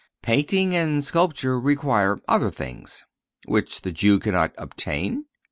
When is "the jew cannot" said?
3.81-4.51